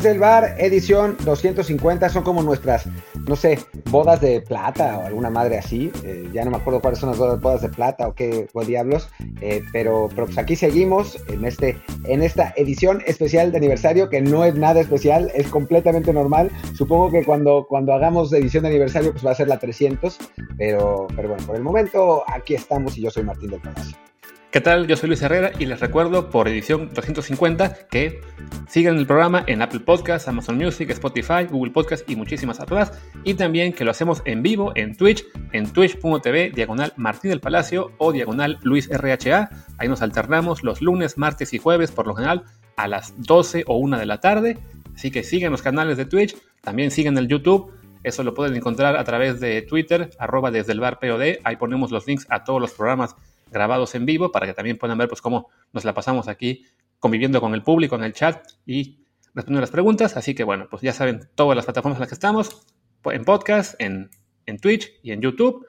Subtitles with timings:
[0.00, 2.86] desde el bar, edición 250, son como nuestras,
[3.28, 3.58] no sé,
[3.90, 5.92] bodas de plata o alguna madre así.
[6.04, 9.10] Eh, ya no me acuerdo cuáles son las bodas de plata o qué, diablos,
[9.42, 14.22] eh, pero, pero pues aquí seguimos en, este, en esta edición especial de aniversario, que
[14.22, 16.50] no es nada especial, es completamente normal.
[16.74, 20.16] Supongo que cuando, cuando hagamos edición de aniversario, pues va a ser la 300,
[20.56, 24.09] pero, pero bueno, por el momento aquí estamos y yo soy Martín del Palacio.
[24.50, 24.88] ¿Qué tal?
[24.88, 28.20] Yo soy Luis Herrera y les recuerdo por edición 250 que
[28.66, 33.00] sigan el programa en Apple Podcasts, Amazon Music, Spotify, Google Podcasts y muchísimas otras.
[33.22, 37.92] Y también que lo hacemos en vivo en Twitch, en twitch.tv, diagonal Martín del Palacio
[37.98, 39.50] o diagonal Luis RHA.
[39.78, 42.42] Ahí nos alternamos los lunes, martes y jueves por lo general
[42.74, 44.58] a las 12 o 1 de la tarde.
[44.96, 47.72] Así que sigan los canales de Twitch, también sigan el YouTube.
[48.02, 51.38] Eso lo pueden encontrar a través de Twitter, arroba desde el bar POD.
[51.44, 53.14] Ahí ponemos los links a todos los programas
[53.50, 56.64] grabados en vivo para que también puedan ver pues cómo nos la pasamos aquí
[56.98, 59.00] conviviendo con el público en el chat y
[59.34, 60.16] respondiendo las preguntas.
[60.16, 62.66] Así que bueno, pues ya saben todas las plataformas en las que estamos,
[63.02, 64.10] pues, en podcast, en,
[64.46, 65.66] en Twitch y en YouTube.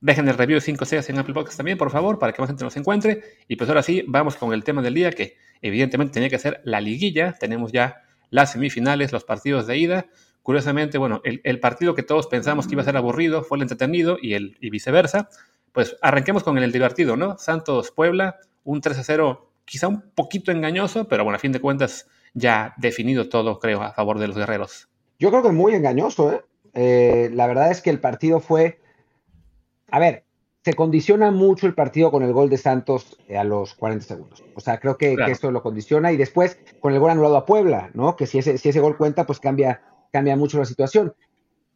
[0.00, 2.48] Dejen el review de 5 6 en Apple Podcast también, por favor, para que más
[2.50, 3.22] gente nos encuentre.
[3.48, 6.60] Y pues ahora sí, vamos con el tema del día, que evidentemente tenía que ser
[6.64, 7.32] la liguilla.
[7.40, 10.06] Tenemos ya las semifinales, los partidos de ida.
[10.42, 13.62] Curiosamente, bueno, el, el partido que todos pensamos que iba a ser aburrido fue el
[13.62, 15.30] entretenido y, el, y viceversa
[15.74, 17.36] pues arranquemos con el divertido, ¿no?
[17.36, 22.08] Santos Puebla, un 3 0, quizá un poquito engañoso, pero bueno, a fin de cuentas
[22.32, 24.88] ya definido todo, creo, a favor de los guerreros.
[25.18, 26.44] Yo creo que muy engañoso, ¿eh?
[26.74, 28.80] eh la verdad es que el partido fue.
[29.90, 30.24] A ver,
[30.64, 34.44] se condiciona mucho el partido con el gol de Santos a los 40 segundos.
[34.54, 37.90] O sea, creo que, esto lo condiciona y después con el gol anulado a Puebla,
[37.94, 38.14] ¿no?
[38.14, 41.14] Que si ese, si ese gol cuenta, pues cambia, cambia mucho la situación.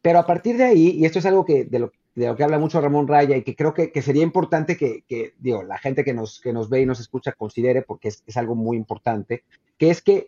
[0.01, 2.43] Pero a partir de ahí, y esto es algo que de lo, de lo que
[2.43, 6.13] habla mucho Ramón Raya y que creo que, sería importante que, digo, la gente que
[6.13, 9.45] nos, que nos ve y nos escucha considere, porque es, algo muy importante,
[9.77, 10.27] que es que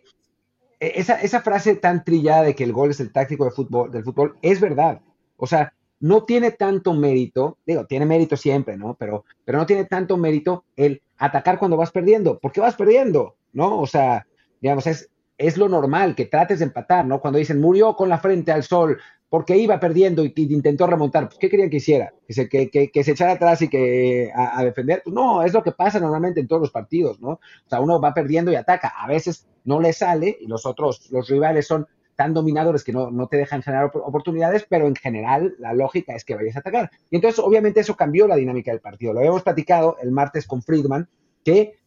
[0.80, 3.90] e, esa, esa, frase tan trillada de que el gol es el táctico de fútbol,
[3.90, 5.02] del fútbol es verdad.
[5.36, 8.94] O sea, no tiene tanto mérito, digo, tiene mérito siempre, ¿no?
[8.98, 12.38] Pero, pero no tiene tanto mérito el atacar cuando vas perdiendo.
[12.38, 13.36] ¿Por qué vas perdiendo?
[13.52, 13.78] ¿No?
[13.78, 14.26] O sea,
[14.62, 17.20] digamos, es, es lo normal que trates de empatar, ¿no?
[17.20, 18.98] Cuando dicen murió con la frente al sol,
[19.32, 21.26] porque iba perdiendo y, intentó remontar.
[21.26, 22.12] Pues, ¿Qué querían que hiciera?
[22.28, 25.00] ¿Que se, que, se echara atrás y que a, defender?
[25.02, 27.30] Pues no, es lo que pasa normalmente en todos los partidos, ¿no?
[27.30, 28.88] O sea, uno va perdiendo y ataca.
[28.88, 33.26] A veces no le sale y los otros, los rivales son tan dominadores que no,
[33.26, 36.90] te dejan generar oportunidades, pero en general la lógica es que vayas a atacar.
[37.08, 39.14] Y entonces, obviamente, eso cambió la dinámica del partido.
[39.14, 41.08] Lo habíamos platicado el martes con Friedman,
[41.42, 41.78] que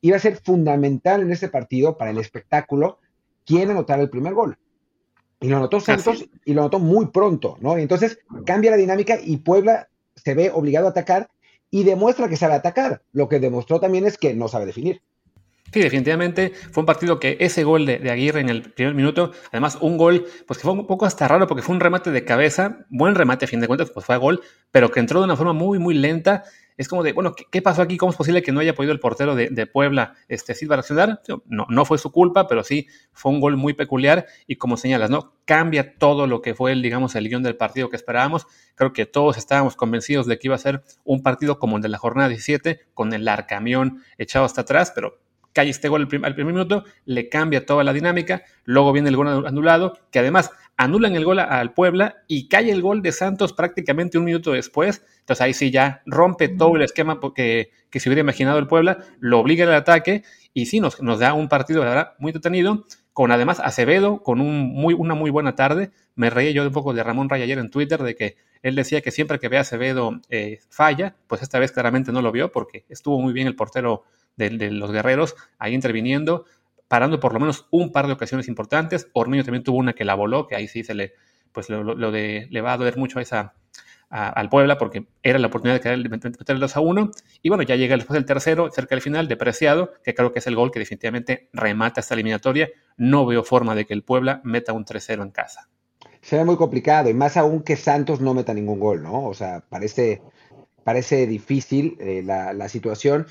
[0.00, 2.98] iba a ser fundamental en este partido para el espectáculo
[3.46, 4.58] quién anotar el primer gol.
[5.40, 7.78] Y lo notó Santos y lo notó muy pronto, ¿no?
[7.78, 11.28] Y entonces cambia la dinámica y Puebla se ve obligado a atacar
[11.70, 13.02] y demuestra que sabe atacar.
[13.12, 15.00] Lo que demostró también es que no sabe definir.
[15.72, 19.76] Sí, definitivamente fue un partido que ese gol de, Aguirre en el primer minuto, además
[19.80, 22.86] un gol, pues que fue un poco hasta raro porque fue un remate de cabeza,
[22.88, 25.36] buen remate a fin de cuentas, pues fue a gol, pero que entró de una
[25.36, 26.44] forma muy, muy lenta
[26.78, 27.96] es como de, bueno, ¿qué, pasó aquí?
[27.96, 31.20] ¿Cómo es posible que no haya podido el portero de, Puebla este, Silva reaccionar?
[31.44, 35.10] No, no fue su culpa, pero sí fue un gol muy peculiar y como señalas,
[35.10, 35.34] ¿no?
[35.44, 38.46] Cambia todo lo que fue, el, digamos, el guion del partido que esperábamos.
[38.76, 41.88] Creo que todos estábamos convencidos de que iba a ser un partido como el de
[41.88, 45.18] la jornada 17, con el arcamión echado hasta atrás, pero
[45.58, 49.44] cae este gol al primer, minuto, le cambia toda la dinámica, luego viene el gol
[49.44, 54.18] anulado, que además anulan el gol al Puebla y cae el gol de Santos prácticamente
[54.18, 55.02] un minuto después.
[55.18, 58.98] Entonces ahí sí ya rompe todo el esquema que, que se hubiera imaginado el Puebla,
[59.18, 60.22] lo obliga al ataque
[60.54, 64.40] y sí nos, nos da un partido, la verdad, muy detenido, con además Acevedo, con
[64.40, 65.90] un muy, una muy buena tarde.
[66.14, 69.00] Me reí yo un poco de Ramón Ray ayer en Twitter de que él decía
[69.00, 72.52] que siempre que ve a Acevedo eh, falla, pues esta vez claramente no lo vio
[72.52, 74.04] porque estuvo muy bien el portero
[74.38, 76.46] de, de los guerreros ahí interviniendo
[76.88, 79.08] parando por lo menos un par de ocasiones importantes.
[79.12, 81.12] Ormeño también tuvo una que la voló, que ahí sí se le,
[81.52, 83.54] pues lo, de, le va a doler mucho a esa,
[84.08, 87.10] al Puebla porque era la oportunidad de, meter el 2 a 1.
[87.42, 90.46] Y bueno, ya llega después del tercero, cerca del final, depreciado, que creo que es
[90.46, 92.68] el gol que definitivamente remata esta eliminatoria.
[92.96, 95.68] No veo forma de que el Puebla meta un 3-0 en casa.
[96.22, 99.24] Se ve muy complicado y más aún que Santos no meta ningún gol, ¿no?
[99.26, 100.20] O sea, parece,
[100.82, 103.26] parece difícil eh, la, la, situación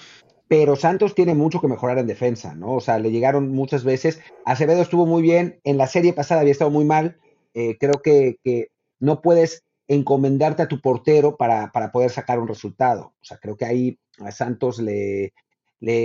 [0.47, 2.73] pero Santos tiene mucho que mejorar en defensa, ¿no?
[2.73, 4.19] O sea, le llegaron muchas veces.
[4.45, 7.17] Acevedo estuvo muy bien, en la serie pasada había estado muy mal.
[7.53, 8.37] Eh, creo que,
[8.99, 13.13] no puedes encomendarte a tu portero para, poder sacar un resultado.
[13.21, 15.33] O sea, creo que ahí a Santos le,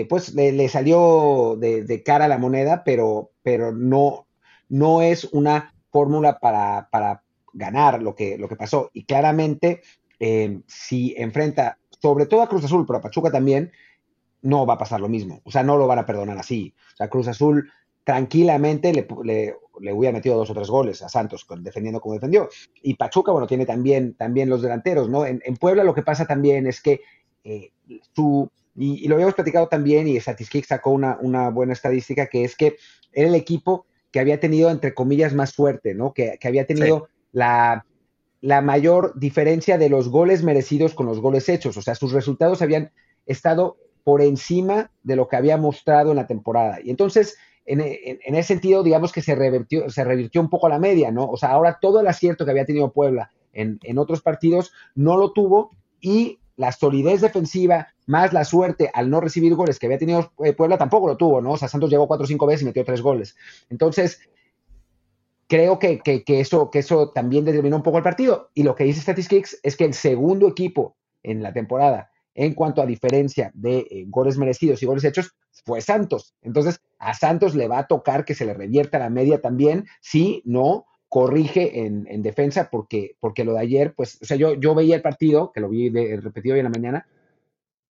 [0.09, 4.27] pues, le, salió de, cara la moneda, pero, pero no,
[4.69, 7.23] no es una fórmula para, para
[7.53, 8.91] ganar lo que, lo que pasó.
[8.93, 9.83] Y claramente,
[10.21, 13.73] eh, si enfrenta, sobre todo a Cruz Azul, pero a Pachuca también,
[14.43, 15.41] no va a pasar lo mismo.
[15.45, 16.75] O sea, no lo van a perdonar así.
[16.95, 17.71] O sea, Cruz Azul
[18.05, 19.07] tranquilamente le,
[19.81, 22.49] le hubiera metido dos o tres goles a Santos, defendiendo como defendió.
[22.83, 25.27] Y Pachuca, bueno, tiene también, también los delanteros, ¿no?
[25.27, 27.01] En, Puebla lo que pasa también es que
[27.45, 27.71] eh,
[28.15, 32.57] su, y, lo habíamos platicado también, y Statistics sacó una, una buena estadística, que es
[32.57, 32.77] que
[33.13, 36.13] era el equipo que había tenido, entre comillas, más fuerte, ¿no?
[36.13, 37.87] Que, había tenido la,
[38.41, 41.77] la mayor diferencia de los goles merecidos con los goles hechos.
[41.77, 42.93] O sea, sus resultados habían
[43.27, 46.79] estado por encima de lo que había mostrado en la temporada.
[46.83, 51.11] Y entonces, en, ese sentido, digamos que se revirtió, se revirtió un poco la media,
[51.11, 51.29] ¿no?
[51.29, 55.17] O sea, ahora todo el acierto que había tenido Puebla en, en otros partidos no
[55.17, 55.71] lo tuvo
[56.01, 60.53] y la solidez defensiva más la suerte al no recibir goles que había tenido eh,
[60.53, 61.53] Puebla tampoco lo tuvo, ¿no?
[61.53, 63.37] O sea, Santos llegó cuatro o cinco veces y metió tres goles.
[63.71, 64.21] Entonces,
[65.49, 68.51] creo que, que, eso, que eso también determinó un poco el partido.
[68.55, 72.83] Y lo que dice Statistics es que el segundo equipo en la temporada, en cuanto
[72.83, 75.35] a diferencia de eh, goles merecidos y goles hechos,
[75.65, 76.35] fue Santos.
[76.43, 80.43] Entonces, a Santos le va a tocar que se le revierta la media también, si
[80.45, 84.75] no corrige en, en, defensa, porque, porque lo de ayer, pues, o sea, yo, yo
[84.75, 87.07] veía el partido, que lo vi de, repetido hoy en la mañana,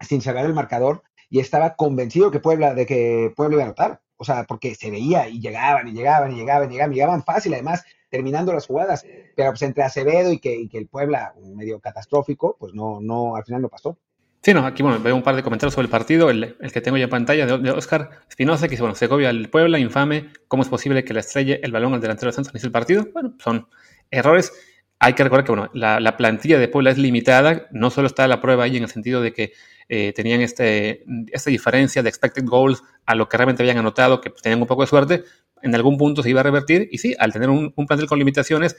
[0.00, 4.02] sin saber el marcador, y estaba convencido que Puebla, de que Puebla iba a anotar.
[4.16, 7.54] O sea, porque se veía y llegaban y llegaban y llegaban y llegaban, llegaban fácil,
[7.54, 9.04] además, terminando las jugadas.
[9.34, 13.34] Pero pues entre Acevedo y que, y que el Puebla, medio catastrófico, pues no, no,
[13.34, 13.98] al final no pasó.
[14.44, 16.96] Sí, no, aquí bueno, veo un par de comentarios sobre el partido, el, que tengo
[16.96, 20.68] ya en pantalla de, Oscar Espinosa, que dice, bueno, Segovia, el Puebla, infame, ¿cómo es
[20.68, 23.06] posible que le estrelle el balón al delantero de Santos en el partido?
[23.12, 23.68] Bueno, son
[24.10, 24.52] errores.
[24.98, 28.40] Hay que recordar que bueno, la, plantilla de Puebla es limitada, no solo está la
[28.40, 29.52] prueba ahí en el sentido de que
[29.88, 34.30] eh, tenían este, esta diferencia de expected goals a lo que realmente habían anotado, que
[34.30, 35.24] tenían un poco de suerte,
[35.62, 38.18] en algún punto se iba a revertir, y sí, al tener un, un plantel con
[38.18, 38.76] limitaciones,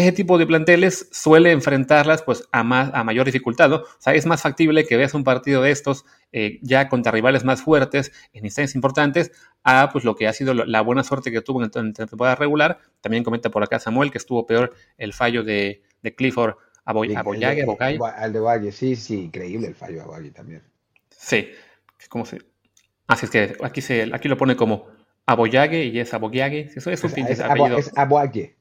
[0.00, 3.72] ese tipo de planteles suele enfrentarlas pues a, más, a mayor dificultad.
[3.72, 7.44] O sea, es más factible que veas un partido de estos eh, ya contra rivales
[7.44, 9.32] más fuertes en instancias importantes
[9.62, 12.78] a pues lo que ha sido la buena suerte que tuvo en, la temporada regular.
[13.00, 16.54] También comenta por acá Samuel que estuvo peor el fallo de, de Clifford
[16.84, 17.64] a, Boy, a Boyage,
[18.16, 20.62] Al de Valle, sí, sí, increíble el fallo a Valle también.
[21.10, 21.50] Sí,
[22.08, 22.38] ¿cómo se...?
[23.06, 24.86] Así es que aquí, se, aquí lo pone como
[25.26, 26.70] Aboyague y es Aboyague.
[26.74, 27.78] Eso es un apellido.
[27.78, 28.59] Es Aboyague.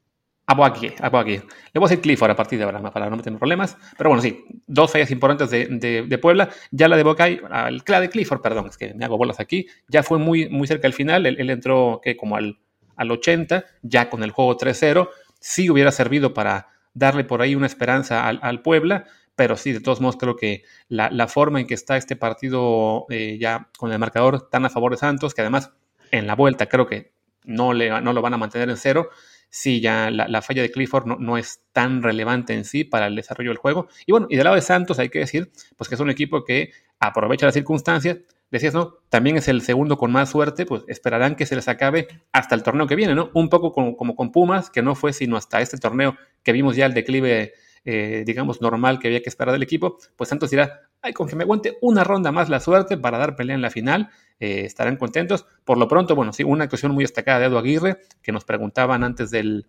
[0.49, 1.35] Aboagui, Aboagui.
[1.35, 3.77] Le voy a decir Clifford a partir de ahora para no meterme problemas.
[3.95, 6.49] Pero bueno, sí, dos fallas importantes de, Puebla.
[6.71, 7.39] Ya la de Bocay,
[7.85, 9.67] la de Clifford, perdón, es que me hago bolas aquí.
[9.89, 11.27] Ya fue muy, muy cerca al final.
[11.27, 12.57] Él, entró que como al,
[12.95, 15.09] al 80, ya con el juego 3-0.
[15.39, 19.05] Sí hubiera servido para darle por ahí una esperanza al, Puebla.
[19.35, 23.37] Pero sí, de todos modos, creo que la, forma en que está este partido eh,
[23.39, 25.73] ya con el marcador tan a favor de Santos, que además
[26.09, 27.13] en la vuelta creo que
[27.43, 29.09] no, le, no lo van a mantener en cero
[29.49, 33.49] sí, ya la, falla de Clifford no, es tan relevante en sí para el desarrollo
[33.49, 33.87] del juego.
[34.05, 36.43] Y bueno, y del lado de Santos hay que decir, pues que es un equipo
[36.43, 38.17] que aprovecha las circunstancias.
[38.51, 38.95] Decías, ¿no?
[39.09, 42.63] También es el segundo con más suerte, pues esperarán que se les acabe hasta el
[42.63, 43.29] torneo que viene, ¿no?
[43.35, 46.75] Un poco como, como con Pumas, que no fue sino hasta este torneo que vimos
[46.75, 47.53] ya el declive
[47.85, 51.35] eh, digamos, normal que había que esperar del equipo, pues Santos dirá, ay, con que
[51.35, 54.09] me aguante una ronda más la suerte para dar pelea en la final,
[54.39, 55.45] eh, estarán contentos.
[55.63, 59.03] Por lo pronto, bueno, sí, una actuación muy destacada de Edu Aguirre, que nos preguntaban
[59.03, 59.67] antes del,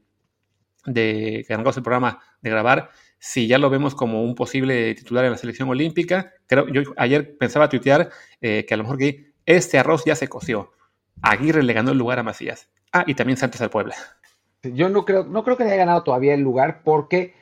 [0.86, 5.24] de que arrancamos el programa de grabar, si ya lo vemos como un posible titular
[5.24, 6.32] en la selección olímpica.
[6.46, 8.98] Creo, yo ayer pensaba tuitear eh, que a lo mejor
[9.44, 10.72] este arroz ya se coció.
[11.22, 12.70] Aguirre le ganó el lugar a Macías.
[12.92, 13.94] Ah, y también Santos al Puebla.
[14.62, 17.34] Yo no creo, no creo que le haya ganado todavía el lugar porque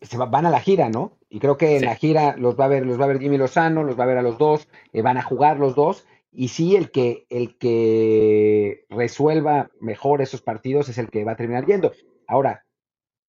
[0.00, 1.18] se van a la gira, ¿no?
[1.28, 3.38] Y creo que en la gira los va a ver, los va a ver Jimmy
[3.38, 6.48] Lozano, los va a ver a los dos, eh, van a jugar los dos, y
[6.48, 11.66] sí, el que, el que resuelva mejor esos partidos es el que va a terminar
[11.66, 11.92] yendo.
[12.26, 12.64] Ahora,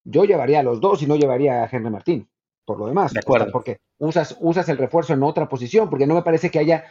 [0.04, 2.30] yo llevaría a los dos y no llevaría a Henry Martín,
[2.66, 3.14] por lo demás.
[3.14, 3.52] De acuerdo.
[3.52, 6.86] porque usas, usas el refuerzo en otra posición, porque no me parece que haya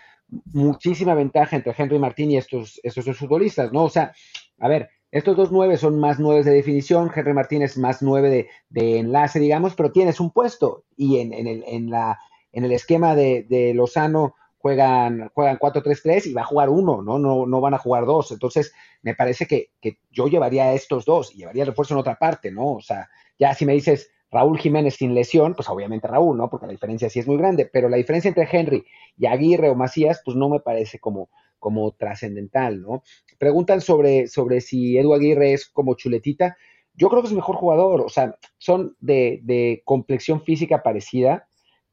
[0.53, 3.85] muchísima ventaja entre Henry Martín y estos, estos dos futbolistas, ¿no?
[3.85, 4.13] O sea,
[4.59, 8.99] a ver, estos dos nueve son más nueve de definición, Henry Martínez más nueve de,
[8.99, 12.19] enlace, digamos, pero tienes un puesto y en, el, en, la,
[12.53, 17.19] en el esquema de, Lozano juegan, juegan 4-3-3 y va a jugar uno, ¿no?
[17.19, 17.47] ¿no?
[17.47, 18.31] No van a jugar dos.
[18.31, 19.71] Entonces, me parece que,
[20.11, 22.75] yo llevaría estos dos y llevaría el refuerzo en otra parte, ¿no?
[22.75, 26.49] O sea, ya si me dices Raúl Jiménez sin lesión, pues obviamente Raúl, ¿no?
[26.49, 28.85] Porque la diferencia sí es muy grande, pero la diferencia entre Henry
[29.17, 33.05] y Aguirre o Macías, pues no me parece como, como trascendental, ¿no?
[33.39, 36.57] Preguntan sobre, sobre si Edu Aguirre es como chuletita.
[36.95, 41.47] Yo creo que es mejor jugador, o sea, son de, de complexión física parecida,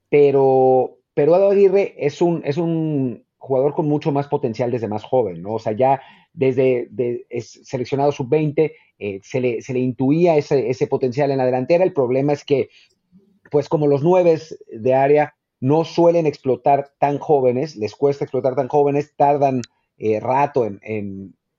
[0.09, 5.03] pero, pero Edu Aguirre es un, es un jugador con mucho más potencial desde más
[5.03, 5.53] joven, ¿no?
[5.53, 6.01] O sea, ya
[6.33, 6.89] desde
[7.29, 11.83] es seleccionado sub-20 eh, se, le, se, le, intuía ese, ese, potencial en la delantera.
[11.83, 12.69] El problema es que,
[13.50, 14.39] pues como los nueve
[14.71, 19.62] de área no suelen explotar tan jóvenes, les cuesta explotar tan jóvenes, tardan
[19.98, 20.80] eh, rato en,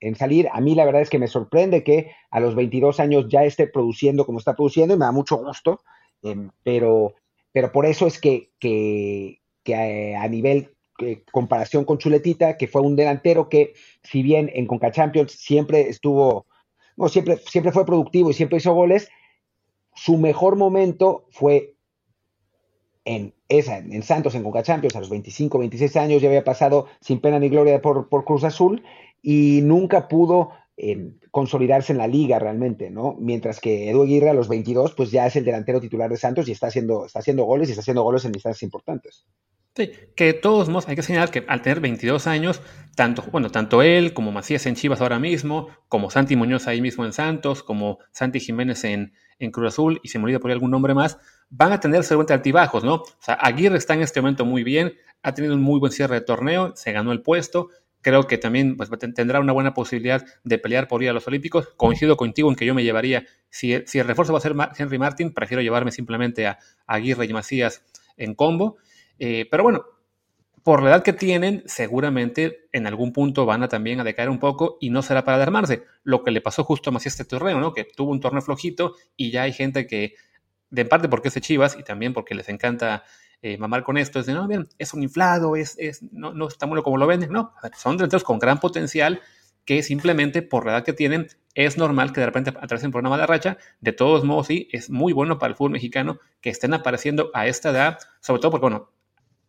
[0.01, 0.49] en salir.
[0.53, 3.67] A mí la verdad es que me sorprende que a los 22 años ya esté
[3.67, 5.81] produciendo como está produciendo y me da mucho gusto,
[6.23, 7.15] em, pero,
[7.53, 12.83] pero por eso es que, que, que a, nivel eh, comparación con Chuletita, que fue
[12.83, 16.47] un delantero que, si bien en Conca Champions siempre estuvo,
[16.97, 19.09] no, siempre, siempre fue productivo y siempre hizo goles,
[19.95, 21.75] su mejor momento fue
[23.09, 26.87] en, esa, en Santos, en Conca Champions, a los 25, 26 años, ya había pasado
[27.01, 28.83] sin pena ni gloria por, por Cruz Azul
[29.23, 33.17] y nunca pudo eh, consolidarse en la liga realmente, ¿no?
[33.19, 36.49] Mientras que Edu Aguirre a los 22, pues ya es el delantero titular de Santos
[36.49, 39.25] y está haciendo, está haciendo goles y está haciendo goles en distancias importantes.
[39.75, 42.61] Sí, que de todos modos hay que señalar que al tener 22 años,
[42.95, 47.07] tanto, bueno, tanto él como Macías en Chivas ahora mismo, como Santi Muñoz ahí mismo
[47.07, 50.55] en Santos, como Santi Jiménez en, en Cruz Azul, y se me olvida por ahí
[50.55, 51.19] algún nombre más,
[51.51, 52.95] van a tener seguramente altibajos, ¿no?
[52.95, 56.17] O sea, Aguirre está en este momento muy bien, ha tenido un muy buen cierre
[56.17, 57.69] de torneo, se ganó el puesto,
[58.01, 61.69] creo que también pues, tendrá una buena posibilidad de pelear por ir a los Olímpicos.
[61.77, 65.33] Coincido contigo en que yo me llevaría, si, el refuerzo va a ser Henry Martin,
[65.33, 67.85] prefiero llevarme simplemente a, Aguirre y Macías
[68.17, 68.79] en combo.
[69.19, 69.85] Eh, pero bueno,
[70.69, 74.39] por la edad que tienen, seguramente en algún punto van a también a decaer un
[74.39, 75.85] poco y no será para armarse.
[76.03, 77.73] Lo que le pasó justo a Macías este torneo, ¿no?
[77.73, 80.13] Que tuvo un torneo flojito y ya hay gente que,
[80.69, 83.03] de parte porque es de Chivas y también porque les encanta
[83.41, 86.49] eh, mamar con esto, es de, no, bien, es un inflado, es, es, no, no
[86.49, 89.23] está bueno como lo venden, no, son delanteros con gran potencial
[89.65, 93.09] que simplemente por la edad que tienen es normal que de repente atraviesen por una
[93.09, 93.57] mala racha.
[93.81, 97.47] De todos modos, sí, es muy bueno para el fútbol mexicano que estén apareciendo a
[97.47, 98.93] esta edad, sobre todo porque, bueno,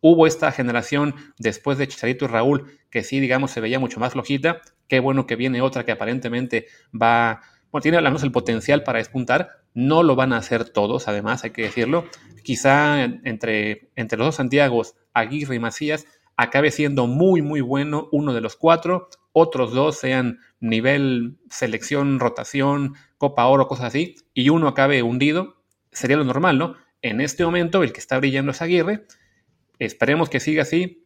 [0.00, 4.12] hubo esta generación después de Chicharito y Raúl que sí, digamos, se veía mucho más
[4.12, 4.60] flojita.
[4.88, 7.40] Qué bueno que viene otra que aparentemente va,
[7.70, 9.62] bueno, tiene al menos el potencial para despuntar.
[9.72, 12.06] No lo van a hacer todos, además, hay que decirlo.
[12.42, 18.34] Quizá entre, entre los dos Santiagos, Aguirre y Macías, acabe siendo muy, muy bueno uno
[18.34, 19.08] de los cuatro.
[19.32, 25.62] Otros dos sean nivel selección, rotación, Copa Oro, cosas así, y uno acabe hundido.
[25.92, 26.74] Sería lo normal, ¿no?
[27.02, 29.06] En este momento, el que está brillando es Aguirre.
[29.80, 31.04] Esperemos que siga así,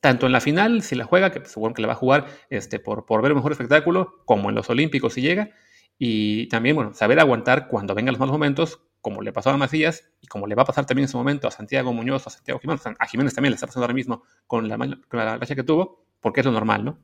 [0.00, 2.80] tanto en la final, si la juega, que seguro que la va a jugar este,
[2.80, 5.50] por, por ver un mejor espectáculo, como en los Olímpicos si llega.
[5.98, 10.10] Y también, bueno, saber aguantar cuando vengan los malos momentos, como le pasó a Macías
[10.20, 12.58] y como le va a pasar también en su momento a Santiago Muñoz, a Santiago
[12.58, 16.40] Jiménez, a Jiménez también le está pasando ahora mismo con la, con que tuvo, porque
[16.40, 16.98] es lo normal, ¿no?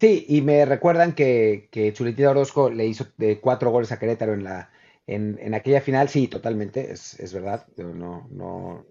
[0.00, 4.44] Sí, y me recuerdan que, que Orozco le hizo de cuatro goles a Querétaro en
[4.44, 4.70] la
[5.06, 7.66] en, en aquella final, sí, totalmente, es, es verdad.
[7.76, 8.86] No, no,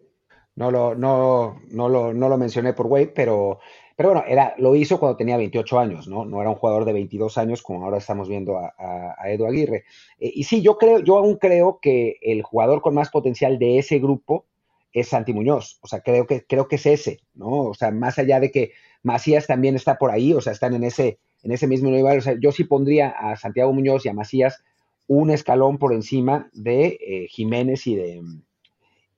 [0.56, 3.60] no lo, no, no lo, no lo mencioné por Wade, pero
[3.96, 6.26] pero bueno, era, lo hizo cuando tenía 28 años, ¿no?
[6.26, 9.86] No era un jugador de 22 años como ahora estamos viendo a, a, Edu Aguirre.
[10.20, 13.78] Eh, y sí, yo creo, yo aún creo que el jugador con más potencial de
[13.78, 14.46] ese grupo
[14.94, 15.78] es Santi Muñoz.
[15.82, 17.66] O sea, creo que, creo que es ese, ¿no?
[17.66, 18.72] O sea, más allá de que
[19.04, 22.18] Macías también está por ahí, o sea, están en ese, en ese mismo nivel.
[22.18, 24.64] O sea, yo sí pondría a Santiago Muñoz y a Macías
[25.06, 28.24] un escalón por encima de eh, Jiménez y de,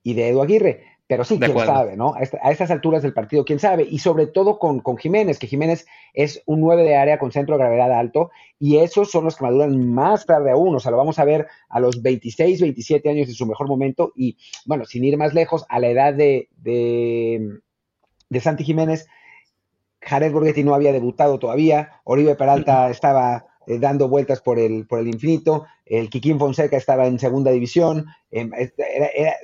[0.03, 0.94] y de Edu Aguirre.
[1.07, 2.15] Pero sí, quién sabe, ¿no?
[2.15, 3.83] A, estas alturas del partido, quién sabe.
[3.83, 7.55] Y sobre todo con, con, Jiménez, que Jiménez es un 9 de área con centro
[7.55, 10.75] de gravedad alto, y esos son los que maduran más tarde aún.
[10.75, 14.13] O sea, lo vamos a ver a los 26, 27 años de su mejor momento.
[14.15, 17.59] Y bueno, sin ir más lejos, a la edad de, de,
[18.29, 19.07] de Santi Jiménez,
[20.01, 24.99] Jared Borghetti no había debutado todavía, Oribe Peralta estaba eh, dando vueltas por el, por
[24.99, 28.51] el infinito, el Kikín Fonseca estaba en segunda división, em,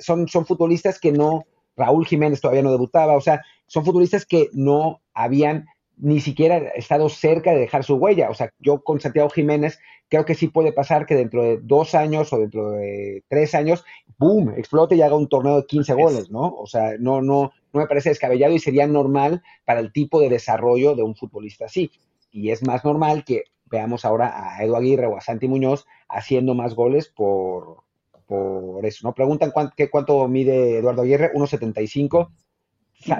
[0.00, 1.44] son, son futbolistas que no,
[1.76, 7.08] Raúl Jiménez todavía no debutaba, o sea, son futbolistas que no habían ni siquiera estado
[7.08, 8.28] cerca de dejar su huella.
[8.30, 11.94] O sea, yo con Santiago Jiménez creo que sí puede pasar que dentro de dos
[11.94, 13.84] años o dentro de tres años,
[14.18, 16.54] ¡boom!, explote y haga un torneo de 15 goles, ¿no?
[16.56, 20.28] O sea, no, no, no me parece descabellado y sería normal para el tipo de
[20.28, 21.90] desarrollo de un futbolista así.
[22.30, 26.54] Y es más normal que veamos ahora a Edu Aguirre o a Santi Muñoz haciendo
[26.54, 27.78] más goles por,
[28.26, 29.14] por eso, ¿no?
[29.14, 32.28] Preguntan cuánto, qué, cuánto mide Eduardo Aguirre, 1.75.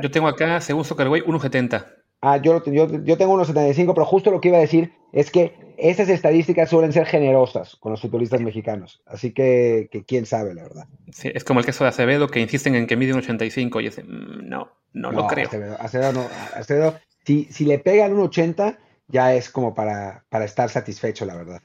[0.03, 1.87] Yo tengo acá, según Soccerway, 1.70.
[2.21, 5.75] Ah, yo, yo, yo tengo 1.75, pero justo lo que iba a decir es que
[5.77, 9.03] esas estadísticas suelen ser generosas con los futbolistas mexicanos.
[9.07, 10.87] Así que, quién sabe, la verdad.
[11.11, 14.07] Sí, es como el caso de Acevedo, que insisten en que mide 1.85 y dicen,
[14.09, 15.49] mm, no, no, lo creo.
[15.49, 16.27] Acevedo, Acevedo no.
[16.55, 16.95] Acevedo,
[17.25, 18.79] si, si le pegan 1.80,
[19.09, 21.63] ya es como para, para estar satisfecho, la verdad.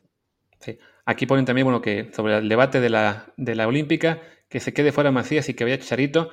[0.60, 0.78] Sí.
[1.06, 4.74] Aquí ponen también, bueno, que sobre el debate de la, de la Olímpica, que se
[4.74, 6.30] quede fuera Macías y que vaya Chicharito.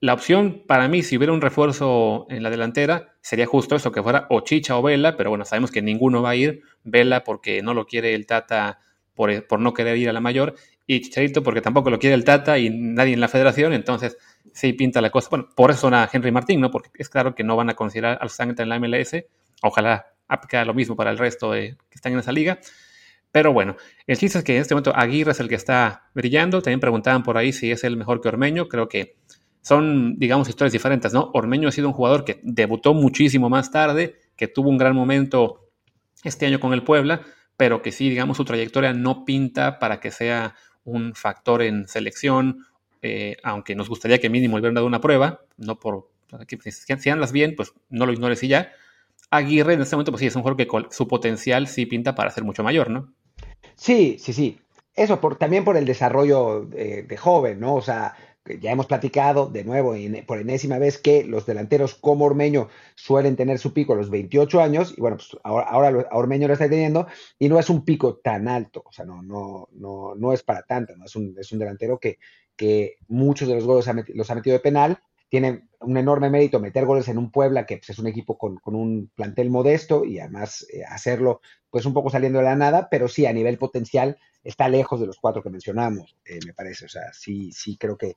[0.00, 4.02] la opción para mí, si hubiera un refuerzo en la delantera, sería justo eso, que
[4.02, 6.62] fuera o Chicha o Vela, pero bueno, sabemos que ninguno va a ir.
[6.84, 8.80] Vela porque no lo quiere el Tata
[9.14, 10.54] por, por no querer ir a la mayor,
[10.86, 14.16] y Chicharito porque tampoco lo quiere el Tata y nadie en la federación, entonces
[14.52, 15.28] sí pinta la cosa.
[15.30, 16.70] Bueno, por eso a Henry Martín, ¿no?
[16.70, 19.24] Porque es claro que no van a considerar al Sangre en la MLS.
[19.62, 22.58] Ojalá aplicar lo mismo para el resto de, que están en esa liga.
[23.32, 26.62] Pero bueno, el chiste es que en este momento Aguirre es el que está brillando.
[26.62, 28.68] También preguntaban por ahí si es el mejor que Ormeño.
[28.68, 29.16] Creo que
[29.60, 31.30] son, digamos, historias diferentes, ¿no?
[31.34, 35.68] Ormeño ha sido un jugador que debutó muchísimo más tarde, que tuvo un gran momento
[36.22, 37.22] este año con el Puebla,
[37.56, 40.54] pero que sí, digamos, su trayectoria no pinta para que sea
[40.84, 42.64] un factor en selección,
[43.02, 46.10] eh, aunque nos gustaría que mínimo hubieran dado una prueba, no por,
[47.00, 48.72] si andas bien, pues no lo ignores y ya.
[49.30, 52.30] Aguirre en este momento, pues sí, es un jugador que su potencial sí pinta para
[52.30, 53.12] ser mucho mayor, ¿no?
[53.74, 54.60] Sí, sí, sí.
[54.94, 57.74] Eso también por el desarrollo de, joven, ¿no?
[57.74, 58.14] O sea,
[58.60, 59.94] ya hemos platicado de nuevo
[60.26, 64.62] por enésima vez que los delanteros como Ormeño suelen tener su pico a los 28
[64.62, 68.16] años y bueno, pues ahora, ahora Ormeño lo está teniendo y no es un pico
[68.16, 71.04] tan alto, o sea, no, no, no, no es para tanto, ¿no?
[71.04, 72.18] es, un, es un delantero que,
[72.56, 76.84] que muchos de los goles los ha metido de penal tiene un enorme mérito meter
[76.86, 80.66] goles en un Puebla que pues, es un equipo con, un plantel modesto y además
[80.72, 81.40] eh, hacerlo
[81.70, 85.06] pues un poco saliendo de la nada, pero sí a nivel potencial está lejos de
[85.06, 86.86] los cuatro que mencionamos, eh, me parece.
[86.86, 88.16] O sea, sí, sí creo que,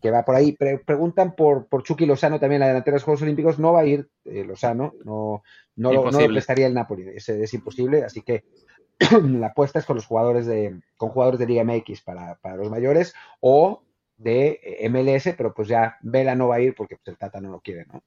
[0.00, 0.52] que va por ahí.
[0.52, 3.58] preguntan por, por Chucky Lozano también, la delantera de los Juegos Olímpicos.
[3.58, 5.42] No va a ir eh, Lozano, no,
[5.76, 8.44] no, lo, no prestaría el Napoli, es, es imposible, así que
[9.22, 12.70] la apuesta es con los jugadores de, con jugadores de Liga MX para, para los
[12.70, 13.82] mayores o
[14.20, 17.40] de eh, MLS, pero pues ya Vela no va a ir porque pues, el Tata
[17.40, 18.02] no lo quiere, ¿no?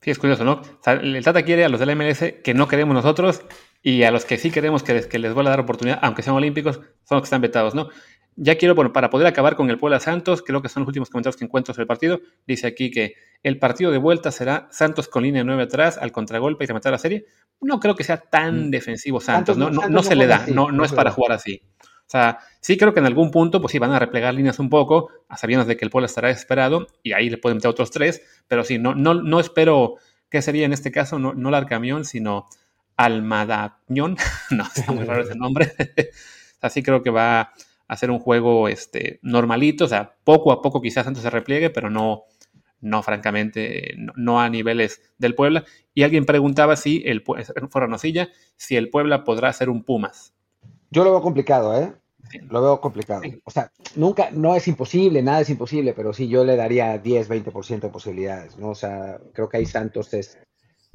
[0.00, 0.60] Sí, es curioso, ¿no?
[0.86, 3.42] el Tata quiere a los del MLS que no queremos nosotros
[3.82, 6.22] y a los que sí queremos que les, que les vuelva a dar oportunidad, aunque
[6.22, 7.88] sean olímpicos, son los que están vetados, ¿no?
[8.36, 11.08] Ya quiero, bueno, para poder acabar con el Puebla Santos, creo que son los últimos
[11.08, 12.20] comentarios que encuentro sobre el partido.
[12.46, 16.64] Dice aquí que el partido de vuelta será Santos con línea 9 atrás, al contragolpe
[16.64, 17.24] y rematar la serie.
[17.60, 18.70] No creo que sea tan mm.
[18.70, 19.70] defensivo Santos, ¿no?
[19.70, 21.62] No, se le da, no, no es para jugar así.
[22.06, 24.68] O sea, sí creo que en algún punto, pues sí, van a replegar líneas un
[24.68, 27.90] poco, a sabiendas de que el Puebla estará desesperado, y ahí le pueden meter otros
[27.90, 29.96] tres, pero sí, no, no, no espero
[30.28, 32.46] que sería en este caso, no, no Larcamión, sino
[32.96, 34.16] Almadañón,
[34.50, 35.72] no, está muy raro ese nombre,
[36.60, 37.52] así creo que va
[37.86, 41.70] a ser un juego este, normalito, o sea, poco a poco quizás antes se repliegue,
[41.70, 42.24] pero no,
[42.80, 45.64] no francamente, no, a niveles del Puebla.
[45.94, 47.88] Y alguien preguntaba si el fuera
[48.56, 50.34] si el Puebla podrá ser un Pumas.
[50.90, 51.92] Yo lo veo complicado, ¿eh?
[52.48, 53.22] Lo veo complicado.
[53.44, 57.28] O sea, nunca, no es imposible, nada es imposible, pero sí yo le daría 10,
[57.28, 58.70] 20% de posibilidades, ¿no?
[58.70, 60.38] O sea, creo que ahí Santos es,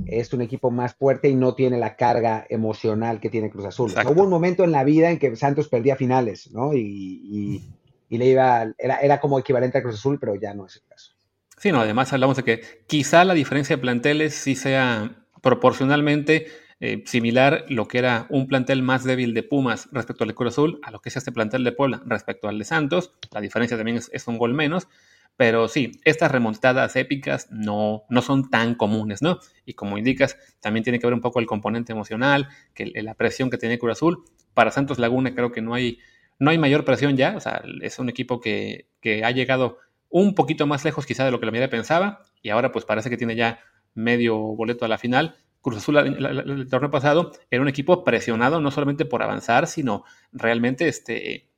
[0.05, 3.93] es un equipo más fuerte y no tiene la carga emocional que tiene Cruz Azul.
[4.07, 6.73] hubo un momento en la vida en que Santos perdía finales, ¿no?
[6.73, 7.63] Y,
[8.09, 11.13] le iba, era, era como equivalente a Cruz Azul, pero ya no es el caso.
[11.57, 16.47] Sí, no, además hablamos de que quizá la diferencia de planteles sí sea proporcionalmente
[16.81, 20.79] eh, similar lo que era un plantel más débil de Pumas respecto al Cruz Azul
[20.81, 23.13] a lo que es este plantel de Puebla respecto al de Santos.
[23.31, 24.87] La diferencia también es, un gol menos.
[25.35, 29.39] Pero sí, estas remontadas épicas no, no son tan comunes, ¿no?
[29.65, 33.49] Y como indicas, también tiene que ver un poco el componente emocional, que la presión
[33.49, 34.23] que tiene Cruz Azul.
[34.53, 35.99] Para Santos Laguna creo que no hay,
[36.39, 39.77] no hay mayor presión ya, o sea, es un equipo que, que ha llegado
[40.09, 43.09] un poquito más lejos quizá de lo que la mayoría pensaba y ahora pues parece
[43.09, 43.59] que tiene ya
[43.93, 48.71] medio boleto a la final Cruz Azul el torneo pasado era un equipo presionado no
[48.71, 51.49] solamente por avanzar, sino realmente este,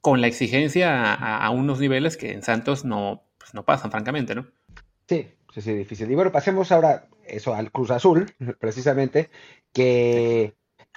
[0.00, 4.46] con la exigencia a, unos niveles que en Santos no, pues no pasan, francamente, ¿no?
[5.08, 6.10] Sí, sí, sí, difícil.
[6.10, 8.26] Y bueno, pasemos ahora eso al Cruz Azul,
[8.60, 9.30] precisamente,
[9.72, 10.54] que,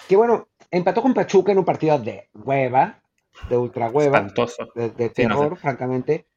[0.07, 3.01] que bueno, empató con Pachuca en un partido de hueva,
[3.49, 4.27] de ultra hueva,
[4.75, 6.27] de, terror, francamente.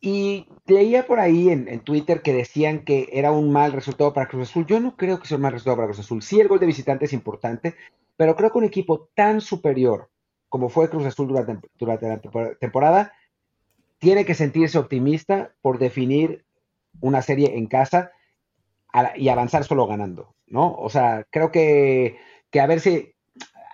[0.00, 4.50] Y leía por ahí en, Twitter que decían que era un mal resultado para Cruz
[4.50, 4.66] Azul.
[4.66, 6.22] Yo no creo que sea un mal resultado para Cruz Azul.
[6.22, 7.74] Sí, el gol de visitante es importante,
[8.16, 10.08] pero creo que un equipo tan superior
[10.48, 12.20] como fue Cruz Azul durante, durante la
[12.54, 13.12] temporada
[13.98, 16.44] tiene que sentirse optimista por definir
[17.00, 18.12] una serie en casa
[19.16, 20.74] y avanzar solo ganando, ¿no?
[20.74, 22.16] O sea, creo que,
[22.50, 23.16] que haberse,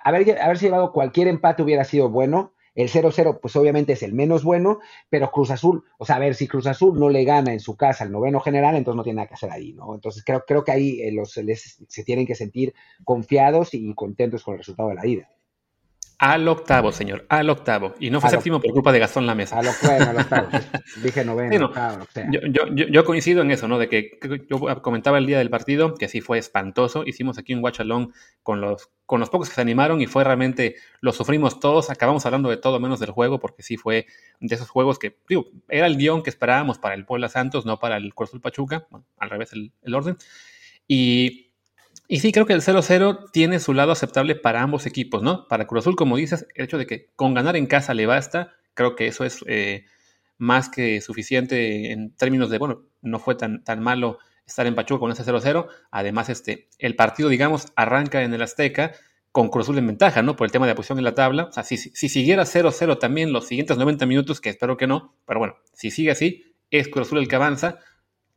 [0.03, 4.43] haber, haberse llevado cualquier empate hubiera sido bueno el 0-0, pues obviamente es el menos
[4.45, 7.61] bueno, pero Cruz Azul, o sea, a ver, si Cruz Azul no le gana en
[7.61, 9.95] su casa al noveno general, entonces no tiene nada que hacer ahí, ¿no?
[9.95, 14.55] Entonces creo, creo que ahí eh, los, se tienen que sentir confiados y contentos con
[14.55, 15.34] el resultado de la ida.
[16.19, 17.95] Al octavo, señor, al octavo.
[17.99, 19.59] Y no fue séptimo por culpa de Gastón La Mesa.
[19.59, 20.49] Al octavo, al octavo.
[21.03, 21.73] Dije noveno,
[22.73, 23.79] Yo, coincido en eso, ¿no?
[23.79, 27.03] De que yo comentaba el día del partido que sí fue espantoso.
[27.05, 30.23] Hicimos aquí un watch along con los, con los pocos que se animaron y fue
[30.25, 31.91] realmente, lo sufrimos todos.
[31.91, 34.07] Acabamos hablando de todo menos del juego porque sí fue
[34.41, 37.79] de esos juegos que, digo, era el guion que esperábamos para el Puebla Santos, no
[37.79, 38.87] para el Cruz Pachuca.
[39.19, 40.17] al revés el, el orden.
[40.87, 41.44] Y
[42.09, 45.49] y sí, creo que el 0-0 tiene su lado aceptable para ambos equipos, ¿no?
[45.49, 48.53] Para Cruz Azul, como dices, el hecho de que con ganar en casa le basta,
[48.75, 49.87] creo que eso es eh,
[50.39, 55.01] más que suficiente en términos de, bueno, no fue tan, tan malo estar en Pachuca
[55.01, 55.67] con ese 0-0.
[55.91, 58.93] Además, este, el partido, digamos, arranca en el Azteca
[59.33, 60.37] con Cruz Azul en ventaja, ¿no?
[60.37, 61.45] Por el tema de la posición en la tabla.
[61.45, 65.17] O sea, si, si siguiera 0-0 también los siguientes 90 minutos, que espero que no,
[65.27, 67.79] pero bueno, si sigue así, es Cruz Azul el que avanza.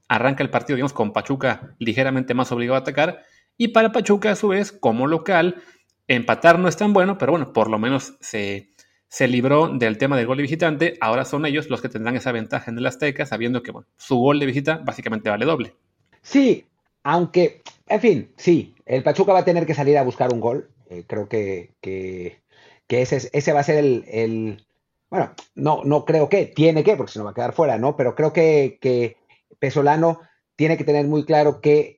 [0.08, 3.23] Arranca el partido, digamos, con Pachuca ligeramente más obligado a atacar.
[3.58, 5.62] Y para Pachuca, a su vez, como local,
[6.08, 8.70] empatar no es tan bueno, pero bueno, por lo menos se,
[9.08, 10.98] se libró del tema del gol de visitante.
[11.02, 14.17] Ahora son ellos los que tendrán esa ventaja en el Azteca, sabiendo que bueno, su
[14.17, 15.74] gol de visita básicamente vale doble.
[16.22, 16.65] Sí,
[17.04, 20.70] aunque, en fin, sí, el Pachuca va a tener que salir a buscar un gol.
[20.89, 22.41] Eh, creo que, que,
[22.89, 24.65] ese, ese, va a ser el,
[25.10, 27.96] bueno, no, no creo que, tiene que, porque si no va a quedar fuera, ¿no?
[27.96, 29.17] Pero creo que, que
[29.60, 30.22] Pesolano
[30.56, 31.97] tiene que tener muy claro que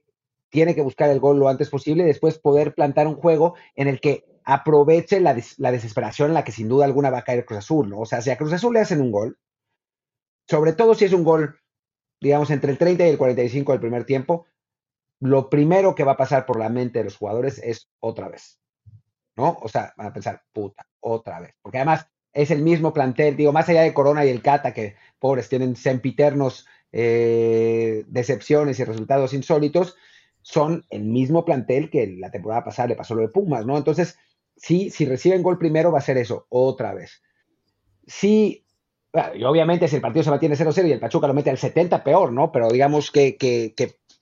[0.49, 3.87] tiene que buscar el gol lo antes posible y después poder plantar un juego en
[3.87, 7.45] el que aproveche la, la, desesperación en la que sin duda alguna va a caer
[7.45, 7.99] Cruz Azul, ¿no?
[7.99, 9.37] O sea, si a Cruz Azul le hacen un gol,
[10.47, 11.59] sobre todo si es un gol,
[12.19, 14.47] digamos, entre el 30 y el 45 del primer tiempo,
[15.19, 18.59] lo primero que va a pasar por la mente de los jugadores es otra vez.
[19.39, 19.57] ¿no?
[19.61, 21.55] O sea, van a pensar, puta, otra vez.
[21.61, 24.95] Porque además es el mismo plantel, digo, más allá de Corona y el Cata, que
[25.17, 29.95] pobres tienen sempiternos eh, decepciones y resultados insólitos,
[30.49, 33.77] son el mismo plantel que la temporada pasada le pasó lo de Pumas, ¿no?
[33.77, 34.17] Entonces,
[34.55, 37.21] sí, si reciben gol primero va a ser eso, otra vez.
[38.07, 38.65] Sí,
[39.35, 42.03] y obviamente si el partido se mantiene 0-0 y el Pachuca lo mete al 70,
[42.03, 42.51] peor, ¿no?
[42.51, 43.75] Pero digamos que, que,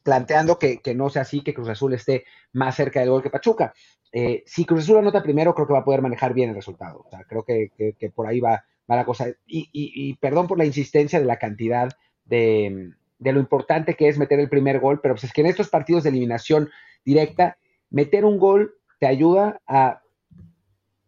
[0.03, 3.29] planteando que, que, no sea así, que Cruz Azul esté más cerca del gol que
[3.29, 3.73] Pachuca.
[4.11, 7.05] Eh, si Cruz Azul anota primero, creo que va a poder manejar bien el resultado.
[7.05, 7.71] O sea, creo que,
[8.13, 9.27] por ahí va, la cosa.
[9.45, 11.87] Y, perdón por la insistencia de la cantidad
[12.25, 15.69] de, lo importante que es meter el primer gol, pero pues es que en estos
[15.69, 16.69] partidos de eliminación
[17.03, 17.57] directa,
[17.89, 20.01] meter un gol te ayuda a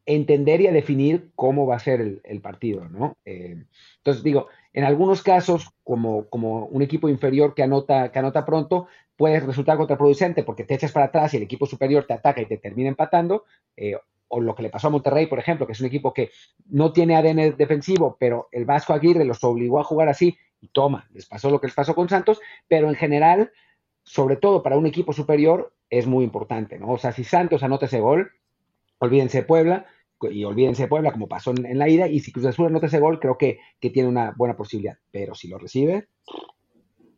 [0.06, 3.18] entender y a definir cómo va a ser el, partido, ¿no?
[3.26, 3.64] Eh,
[3.98, 8.88] entonces digo, en algunos casos, como, como un equipo inferior que anota, que anota pronto,
[9.16, 12.46] puede resultar contraproducente porque te echas para atrás y el equipo superior te ataca y
[12.46, 13.44] te termina empatando.
[13.78, 13.98] Eh,
[14.30, 16.32] o lo que le pasó a Monterrey, por ejemplo, que es un equipo que
[16.68, 21.08] no tiene ADN defensivo, pero el Vasco Aguirre los obligó a jugar así y toma,
[21.14, 23.52] les pasó lo que les pasó con Santos, pero en general,
[24.04, 26.92] sobre todo para un equipo superior, es muy importante, ¿no?
[26.92, 28.32] O sea, si Santos anota ese gol,
[29.00, 29.86] olvídense de Puebla,
[30.22, 33.00] y olvídense de Puebla como pasó en, la ida, y si Cruz Azul anota ese
[33.00, 36.08] gol, creo que, que tiene una buena posibilidad, pero si lo recibe...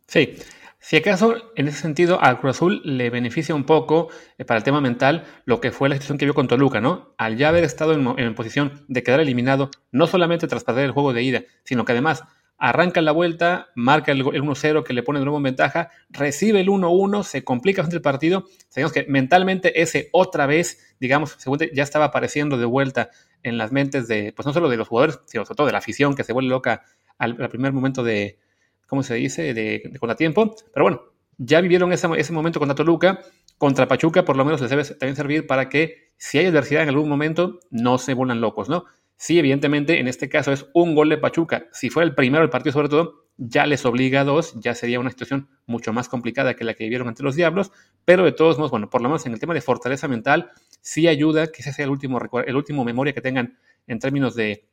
[0.07, 0.35] Sí,
[0.83, 4.63] si acaso, en ese sentido, al Cruz Azul le beneficia un poco eh, para el
[4.63, 7.13] tema mental lo que fue la situación que vio con Toluca, ¿no?
[7.19, 11.13] Al ya haber estado en, posición de quedar eliminado, no solamente tras perder el juego
[11.13, 12.23] de ida, sino que además
[12.63, 16.67] arranca la vuelta, marca el, 1-0 que le pone de nuevo en ventaja, recibe el
[16.67, 18.45] 1-1, se complica bastante el partido.
[18.69, 21.35] Sabemos que mentalmente ese otra vez, digamos,
[21.73, 23.09] ya estaba apareciendo de vuelta
[23.41, 25.79] en las mentes de, pues no solo de los jugadores, sino sobre todo de la
[25.79, 26.83] afición que se vuelve loca
[27.17, 28.37] al primer momento de,
[28.85, 30.55] ¿cómo se dice?, de, de contratiempo.
[30.71, 31.01] Pero bueno,
[31.39, 33.21] ya vivieron ese, ese, momento contra Toluca,
[33.57, 36.89] contra Pachuca por lo menos les debe también servir para que si hay adversidad en
[36.89, 38.85] algún momento no se vuelvan locos, ¿no?
[39.21, 41.67] Sí, evidentemente, en este caso es un gol de Pachuca.
[41.71, 44.99] Si fuera el primero del partido, sobre todo, ya les obliga a dos, ya sería
[44.99, 47.71] una situación mucho más complicada que la que vivieron ante los Diablos,
[48.03, 50.49] pero de todos modos, bueno, por lo menos en el tema de fortaleza mental,
[50.81, 54.65] sí ayuda que ese sea el último, el último memoria que tengan en términos de,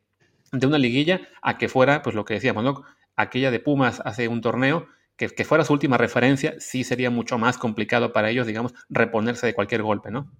[0.50, 2.84] de una liguilla, a que fuera, pues lo que decíamos, ¿no?
[3.16, 4.87] aquella de Pumas hace un torneo,
[5.18, 9.52] que, fuera su última referencia, sí sería mucho más complicado para ellos, digamos, reponerse de
[9.52, 10.32] cualquier golpe, ¿no?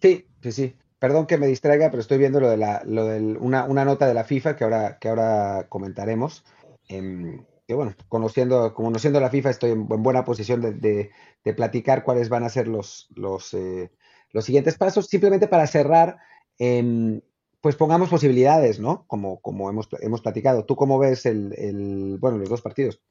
[0.00, 0.76] Sí, sí, sí.
[1.02, 4.14] Perdón que me distraiga, pero estoy viendo lo de, la, lo de una, nota de
[4.14, 6.44] la FIFA que ahora, que ahora comentaremos.
[6.86, 11.10] Em, que bueno, conociendo, conociendo la FIFA, estoy en, buena posición de,
[11.56, 13.90] platicar cuáles van a ser los, los, eh,
[14.30, 15.06] los siguientes pasos.
[15.06, 16.18] Simplemente para cerrar,
[16.56, 17.20] em,
[17.60, 19.04] pues pongamos posibilidades, ¿no?
[19.08, 20.66] Como, como hemos, hemos platicado.
[20.66, 23.02] ¿Tú cómo ves el, bueno, los dos partidos?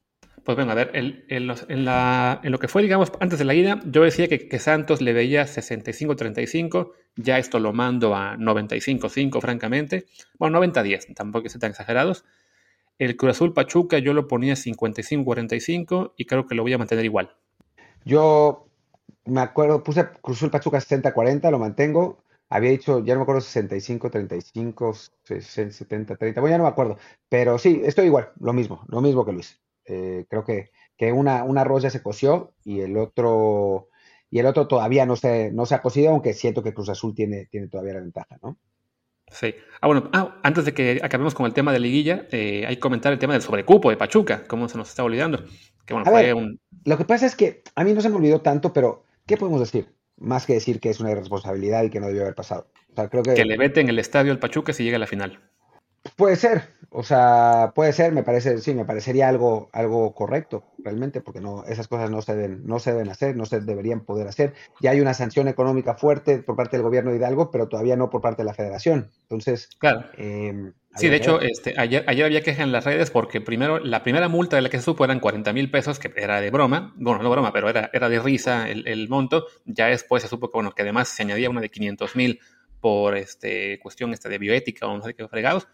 [0.44, 4.26] Pues bueno, a ver, en, lo que fue, digamos, antes de la ida, yo decía
[4.28, 10.06] que, Santos le veía 65-35, ya esto lo mando a 95-5, francamente.
[10.38, 12.24] Bueno, 90-10, tampoco que tan exagerados.
[12.98, 17.04] El Cruz Azul Pachuca yo lo ponía 55-45 y creo que lo voy a mantener
[17.04, 17.36] igual.
[18.04, 18.66] Yo
[19.24, 23.40] me acuerdo, puse Cruz Azul Pachuca 60-40, lo mantengo había dicho, ya no me acuerdo,
[23.40, 26.98] 65, 35, 70, 30, bueno, ya no me acuerdo,
[27.30, 29.58] pero sí, estoy igual, lo mismo, lo mismo que Luis.
[29.86, 33.88] Eh, creo que, que una, una arroz ya se coció y el otro
[34.30, 37.14] y el otro todavía no se, no se ha cocido, aunque siento que Cruz Azul
[37.14, 38.56] tiene, tiene todavía la ventaja, ¿no?
[39.30, 39.54] Sí.
[39.80, 42.80] Ah, bueno, ah, antes de que acabemos con el tema de liguilla, eh, hay que
[42.80, 45.44] comentar el tema del sobrecupo de Pachuca, cómo se nos está olvidando.
[45.84, 46.60] Que, bueno, fue un...
[46.84, 49.60] Lo que pasa es que a mí no se me olvidó tanto, pero ¿qué podemos
[49.60, 49.88] decir?
[50.22, 52.68] más que decir que es una irresponsabilidad y que no debió haber pasado.
[53.10, 53.34] creo que...
[53.34, 55.40] que le en el estadio al Pachuca si llega a la final.
[56.16, 56.62] Puede ser,
[56.94, 61.64] o sea, puede ser, me parece, sí, me parecería algo, algo correcto, realmente, porque no,
[61.64, 64.52] esas cosas no se deben, no se deben hacer, no se deberían poder hacer.
[64.80, 68.10] Ya hay una sanción económica fuerte por parte del gobierno de Hidalgo, pero todavía no
[68.10, 69.10] por parte de la federación.
[69.22, 70.04] Entonces, claro.
[70.18, 74.02] Em, sí, de hecho, este, ayer, ayer había queja en las redes porque primero, la
[74.02, 76.94] primera multa de la que se supo eran 40 mil pesos, que era de broma,
[76.96, 79.46] bueno, no broma, pero era, era de risa el, el monto.
[79.64, 82.40] Ya después se supo que, bueno, que además se añadía una de 500 mil
[82.80, 85.68] por este, cuestión esta de bioética o no sé qué fregados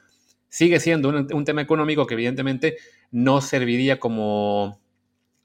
[0.49, 2.77] sigue siendo un, tema económico que evidentemente
[3.11, 4.81] no serviría como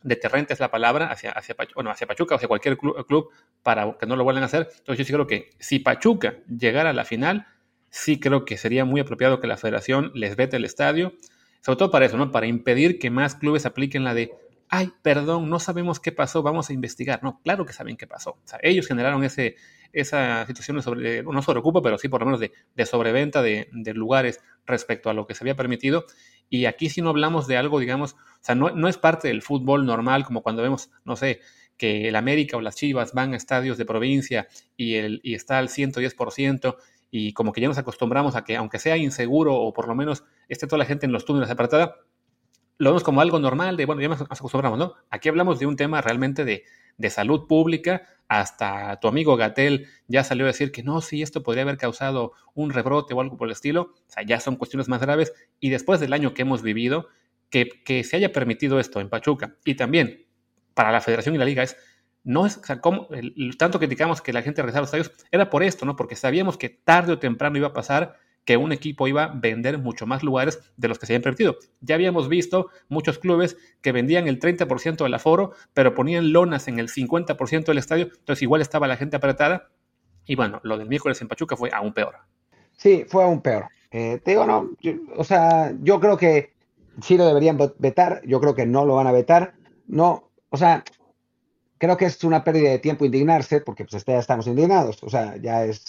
[0.02, 3.30] deterrente es la palabra hacia, hacia, bueno, hacia Pachuca o hacia cualquier club,
[3.64, 4.68] para que no lo vuelvan a hacer.
[4.70, 7.48] Entonces yo sí creo que si Pachuca llegara a la final,
[7.90, 11.14] sí creo que sería muy apropiado que la federación les vete el estadio,
[11.62, 12.32] sobre todo para eso, ¿no?
[12.32, 14.32] Para impedir que más clubes apliquen la de,
[14.70, 17.24] ay, perdón, no sabemos qué pasó, vamos a investigar.
[17.24, 18.32] No, claro que saben qué pasó.
[18.32, 19.56] O sea, ellos generaron ese,
[19.94, 23.70] esa situación de sobre, no sobreocupo, pero sí por lo menos de, de sobreventa de,
[23.72, 26.06] de, lugares respecto a lo que se había permitido.
[26.50, 29.42] Y aquí sí no hablamos de algo, digamos, o sea, no, no es parte del
[29.42, 31.42] fútbol normal como cuando vemos, no sé,
[31.78, 34.48] que el América o las Chivas van a estadios de provincia
[34.78, 36.78] y, el, y está al 110%
[37.16, 40.24] y como que ya nos acostumbramos a que aunque sea inseguro o por lo menos
[40.50, 41.96] esté toda la gente en los túneles apartada,
[42.78, 44.94] lo vemos como algo normal de, bueno, ya nos acostumbramos, ¿no?
[45.10, 46.64] Aquí hablamos de un tema realmente de,
[46.98, 51.44] de salud pública, hasta tu amigo Gatel ya salió a decir que no, si esto
[51.44, 54.88] podría haber causado un rebrote o algo por el estilo, o sea, ya son cuestiones
[54.88, 57.08] más graves, y después del año que hemos vivido,
[57.50, 60.26] que, que se haya permitido esto en Pachuca, y también
[60.74, 61.78] para la federación y la liga es,
[62.24, 63.10] no es, o sea, como,
[63.58, 65.96] tanto criticamos que la gente regresara a los estadios, era por esto, ¿no?
[65.96, 69.78] Porque sabíamos que tarde o temprano iba a pasar que un equipo iba a vender
[69.78, 71.58] mucho más lugares de los que se habían permitido.
[71.82, 76.80] Ya habíamos visto muchos clubes que vendían el 30% del aforo, pero ponían lonas en
[76.80, 79.70] el 50% del estadio, entonces igual estaba la gente apretada.
[80.26, 82.16] Y bueno, lo del miércoles en Pachuca fue aún peor.
[82.78, 83.68] Sí, fue aún peor.
[83.92, 84.72] Eh, te digo, no,
[85.16, 86.54] o sea, yo creo que
[87.02, 89.54] sí lo deberían vetar, yo creo que no lo van a vetar.
[89.88, 90.84] No, o sea,
[91.78, 95.36] creo que es una pérdida de tiempo indignarse, porque pues ya estamos indignados, o sea,
[95.38, 95.86] ya es,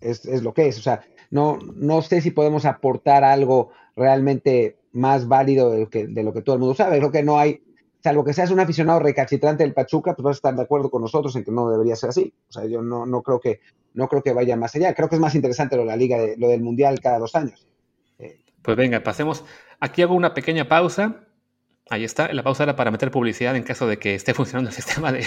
[0.00, 4.76] es, es, lo que es, o sea, no, no sé si podemos aportar algo realmente
[4.92, 7.38] más válido de lo, que, de lo que todo el mundo sabe, creo que no
[7.38, 7.62] hay,
[8.02, 11.02] salvo que seas un aficionado recalcitrante del Pachuca, pues vas a estar de acuerdo con
[11.02, 13.60] nosotros en que no debería ser así, o sea, yo no, no creo que,
[13.94, 16.18] no creo que vaya más allá, creo que es más interesante lo de la liga,
[16.18, 17.66] de, lo del Mundial cada dos años.
[18.62, 19.44] Pues venga, pasemos,
[19.80, 21.27] aquí hago una pequeña pausa,
[21.90, 24.74] Ahí está, la pausa era para meter publicidad en caso de que esté funcionando el
[24.74, 25.26] sistema de,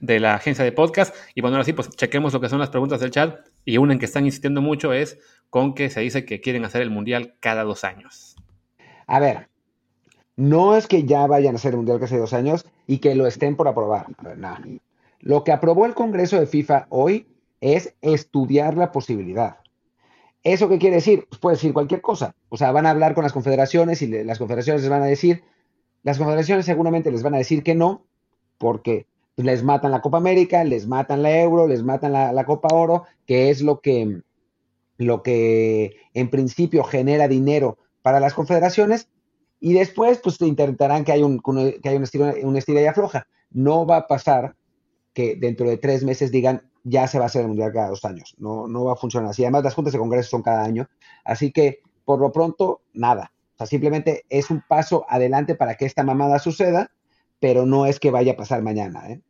[0.00, 1.14] de, la agencia de podcast.
[1.34, 3.40] Y bueno, ahora sí, pues chequemos lo que son las preguntas del chat.
[3.64, 5.18] Y una en que están insistiendo mucho es
[5.50, 8.36] con que se dice que quieren hacer el mundial cada dos años.
[9.06, 9.48] A ver,
[10.36, 13.26] no es que ya vayan a hacer el mundial cada dos años y que lo
[13.26, 14.06] estén por aprobar.
[14.36, 14.60] Nada.
[15.20, 17.26] Lo que aprobó el Congreso de FIFA hoy
[17.60, 19.56] es estudiar la posibilidad.
[20.44, 21.26] ¿Eso qué quiere decir?
[21.28, 22.34] Pues puede decir cualquier cosa.
[22.48, 25.42] O sea, van a hablar con las confederaciones y las confederaciones les van a decir
[26.06, 28.06] las confederaciones seguramente les van a decir que no,
[28.58, 33.06] porque les matan la Copa América, les matan la Euro, les matan la, Copa Oro,
[33.26, 34.22] que es lo que,
[34.98, 39.08] lo que en principio genera dinero para las confederaciones,
[39.58, 43.26] y después pues intentarán que haya un, que haya un estilo, un estilo y afloja.
[43.50, 44.54] No va a pasar
[45.12, 48.04] que dentro de tres meses digan ya se va a hacer el Mundial cada dos
[48.04, 48.36] años.
[48.38, 49.42] No, no va a funcionar así.
[49.42, 50.88] Además, las juntas de congreso son cada año.
[51.24, 53.32] Así que, por lo pronto, nada.
[53.56, 56.90] O sea, simplemente es un paso adelante para que esta mamada suceda,
[57.40, 59.08] pero no es que vaya a pasar mañana.
[59.08, 59.20] ¿eh?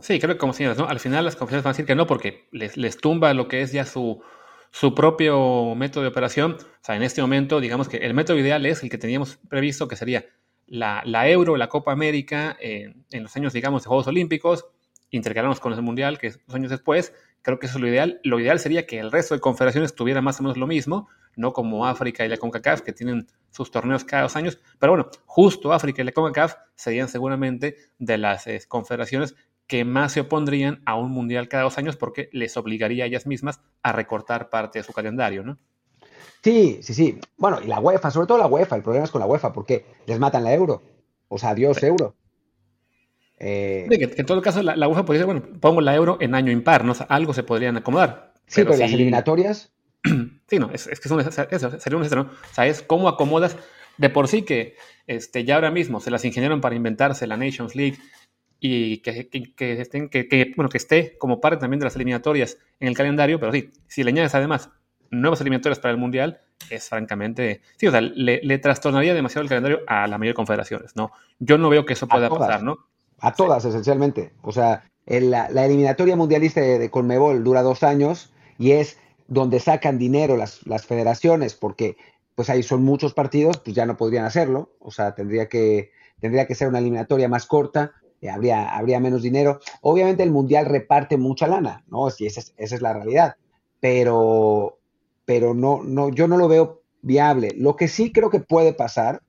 [0.00, 0.86] Sí, creo que como señoras, ¿no?
[0.86, 3.62] Al final las conferencias van a decir que no, porque les, les tumba lo que
[3.62, 4.22] es ya su,
[4.70, 6.58] su propio método de operación.
[6.60, 9.88] O sea, en este momento, digamos que el método ideal es el que teníamos previsto,
[9.88, 10.26] que sería
[10.66, 14.66] la, la Euro, la Copa América, eh, en los años, digamos, de Juegos Olímpicos,
[15.10, 17.14] intercalarnos con el Mundial, que es dos años después.
[17.42, 18.20] Creo que eso es lo ideal.
[18.22, 21.52] Lo ideal sería que el resto de confederaciones tuviera más o menos lo mismo, no
[21.52, 24.58] como África y la CONCACAF, que tienen sus torneos cada dos años.
[24.78, 29.34] Pero bueno, justo África y la CONCACAF serían seguramente de las eh, confederaciones
[29.66, 33.26] que más se opondrían a un mundial cada dos años porque les obligaría a ellas
[33.26, 35.58] mismas a recortar parte de su calendario, ¿no?
[36.42, 37.20] Sí, sí, sí.
[37.36, 39.86] Bueno, y la UEFA, sobre todo la UEFA, el problema es con la UEFA, porque
[40.06, 40.82] les matan la euro.
[41.28, 41.86] O sea, adiós sí.
[41.86, 42.16] euro.
[43.40, 43.86] Eh...
[43.88, 46.34] que, que, en todo caso la, la, UEFA podría decir, bueno, pongo la euro en
[46.34, 46.92] año impar, ¿no?
[46.92, 48.34] O sea, algo se podrían acomodar.
[48.46, 49.72] Sí, pero, las eliminatorias.
[50.50, 52.22] Sí, no, es, es que es un, eso, sería un ¿no?
[52.22, 53.56] O sea, es cómo acomodas
[53.98, 54.74] de por sí que
[55.06, 57.98] este, ya ahora mismo se las ingeniaron para inventarse la Nations League
[58.58, 62.58] y que, que, que estén, que, bueno, que esté como parte también de las eliminatorias
[62.80, 64.70] en el calendario, pero sí, si le añades además
[65.10, 69.48] nuevas eliminatorias para el Mundial, es francamente, sí, o sea, le, le trastornaría demasiado el
[69.48, 71.12] calendario a la mayoría de confederaciones, ¿no?
[71.38, 72.86] Yo no veo que eso pueda pasar, ¿no?
[73.20, 73.68] A todas, sí.
[73.68, 74.32] esencialmente.
[74.42, 78.98] O sea, el, la, la, eliminatoria mundialista de, de Conmebol dura dos años y es
[79.28, 81.96] donde sacan dinero las, las federaciones, porque
[82.34, 86.46] pues ahí son muchos partidos, pues ya no podrían hacerlo, o sea, tendría que, tendría
[86.46, 89.60] que ser una eliminatoria más corta, eh, habría, habría menos dinero.
[89.82, 92.10] Obviamente el Mundial reparte mucha lana, ¿no?
[92.10, 93.36] Sí, esa es, esa es la realidad,
[93.80, 94.78] pero,
[95.24, 97.52] pero no, no, yo no lo veo viable.
[97.56, 99.22] Lo que sí creo que puede pasar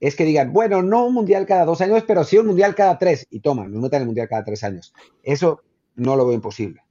[0.00, 2.98] es que digan, bueno, no un mundial cada dos años, pero sí un mundial cada
[2.98, 4.92] tres, y toman, no metan el mundial cada tres años.
[5.22, 5.62] Eso
[5.94, 6.82] no lo veo imposible.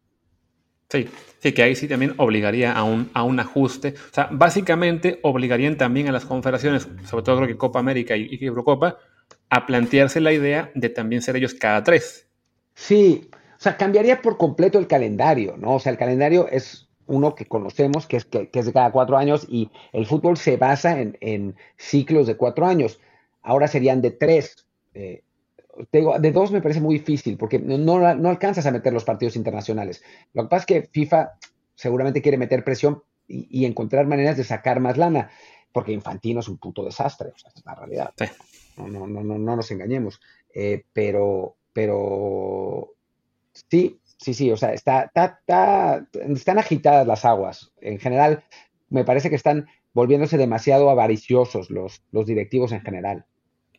[0.90, 3.96] Sí, sí, que ahí sí también obligaría a un, a un ajuste.
[4.12, 8.38] O sea, básicamente obligarían también a las confederaciones, sobre todo creo que Copa América y,
[8.42, 8.98] Eurocopa,
[9.50, 12.28] a plantearse la idea de también ser ellos cada tres.
[12.76, 15.76] Sí, o sea, cambiaría por completo el calendario, ¿no?
[15.76, 19.18] O sea, el calendario es uno que conocemos, que es, que, es de cada cuatro
[19.18, 23.00] años, y el fútbol se basa en, ciclos de cuatro años.
[23.42, 24.66] Ahora serían de tres.
[24.94, 25.22] Eh,
[25.92, 30.04] de dos me parece muy difícil porque no, alcanzas a meter los partidos internacionales.
[30.34, 31.34] Lo que pasa es que FIFA
[31.76, 35.32] seguramente quiere meter presión y, encontrar maneras de sacar más lana,
[35.74, 38.14] porque Infantino es un puto desastre, o sea, es la realidad.
[38.78, 40.22] No, no, no, no, nos engañemos.
[40.54, 42.94] Eh, pero, pero
[43.52, 45.12] sí, sí, sí, o sea, está,
[46.14, 47.72] están agitadas las aguas.
[47.82, 48.44] En general,
[48.90, 53.26] me parece que están volviéndose demasiado avariciosos los, los directivos en general.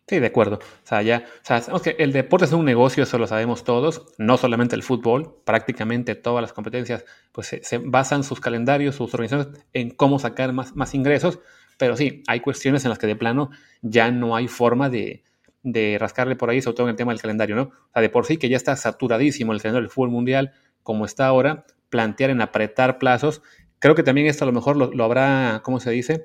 [0.09, 0.57] Sí, de acuerdo.
[0.57, 3.65] O sea, ya, o sea, sabemos que el deporte es un negocio, eso lo sabemos
[3.65, 9.13] todos, no solamente el fútbol, prácticamente todas las competencias pues se, basan sus calendarios, sus
[9.13, 11.41] organizaciones en cómo sacar más, más ingresos,
[11.77, 13.51] pero sí, hay cuestiones en las que de plano
[13.83, 15.25] ya no hay forma de,
[15.67, 17.63] de rascarle por ahí, sobre todo en el tema del calendario, ¿no?
[17.63, 20.53] O sea, de por sí que ya está saturadísimo el calendario del fútbol mundial
[20.85, 23.43] como está ahora, plantear en apretar plazos,
[23.81, 26.25] creo que también esto a lo mejor lo, habrá, ¿cómo se dice?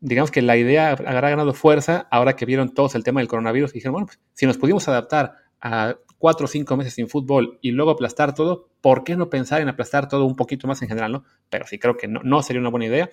[0.00, 3.70] digamos que la idea habrá ganado fuerza ahora que vieron todos el tema del coronavirus
[3.70, 7.58] y dijeron, bueno, pues, si nos pudimos adaptar a cuatro o cinco meses sin fútbol
[7.62, 10.88] y luego aplastar todo, ¿por qué no pensar en aplastar todo un poquito más en
[10.88, 11.24] general, no?
[11.48, 13.08] Pero sí creo que no, no sería una buena idea.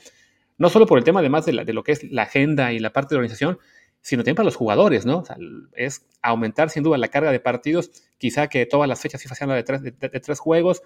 [0.57, 2.91] No solo por el tema además de, de lo que es la agenda y la
[2.91, 3.59] parte de organización,
[4.01, 5.19] sino también para los jugadores, ¿no?
[5.19, 5.37] O sea,
[5.73, 9.49] es aumentar sin duda la carga de partidos, quizá que todas las fechas FIFA sean
[9.51, 10.81] de tres, de, de tres juegos,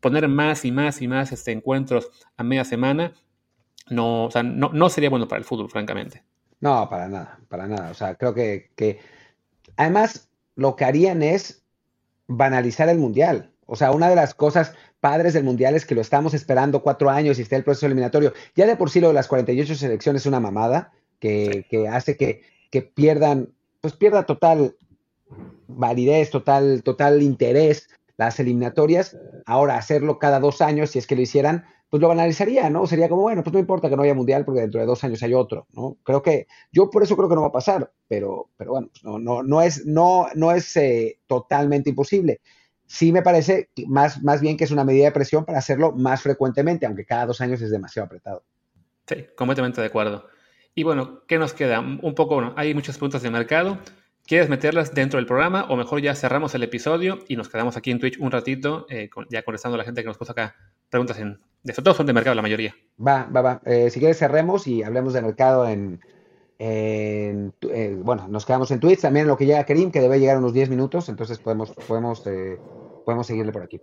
[0.00, 3.14] poner más y más y más este, encuentros a media semana
[3.90, 6.22] no, o sea, no sería bueno para el fútbol, francamente.
[6.60, 7.90] No, para nada, para nada.
[7.90, 8.98] O sea, creo que, que
[9.76, 11.64] además lo que harían es
[12.26, 13.52] banalizar el mundial.
[13.66, 17.10] O sea, una de las cosas padres del mundial es que lo estamos esperando cuatro
[17.10, 18.32] años y está el proceso eliminatorio.
[18.54, 20.92] Ya de por sí lo de las 48 selecciones es una mamada
[21.24, 24.76] que, que hace que, que, pierdan, pues pierda total
[25.68, 29.16] validez, total, total interés las eliminatorias.
[29.46, 32.86] Ahora hacerlo cada dos años, si es que lo hicieran, pues lo banalizaría, ¿no?
[32.86, 35.22] Sería como, bueno, pues no importa que no haya mundial porque dentro de dos años
[35.22, 35.96] hay otro, ¿no?
[36.02, 39.02] Creo que, yo por eso creo que no va a pasar, pero, pero bueno, pues
[39.02, 42.42] no, no, no es, no, no es eh, totalmente imposible.
[42.84, 46.20] Sí me parece más, más bien que es una medida de presión para hacerlo más
[46.20, 48.44] frecuentemente, aunque cada dos años es demasiado apretado.
[49.06, 50.33] Sí, completamente de acuerdo.
[50.74, 51.80] Y bueno, ¿qué nos queda?
[51.80, 53.78] Un poco, bueno, hay muchas preguntas de mercado.
[54.26, 57.90] ¿Quieres meterlas dentro del programa o mejor ya cerramos el episodio y nos quedamos aquí
[57.90, 60.56] en Twitch un ratito, eh, ya contestando a la gente que nos puso acá
[60.88, 62.74] preguntas en, de todos son de mercado la mayoría.
[62.98, 63.62] Va, va, va.
[63.66, 66.00] Eh, si quieres cerremos y hablemos de mercado en,
[66.58, 67.50] eh,
[67.98, 70.70] bueno, nos quedamos en Twitch, también lo que llega Kerim, que debe llegar unos 10
[70.70, 72.58] minutos, entonces podemos, podemos, eh,
[73.04, 73.80] podemos seguirle por aquí.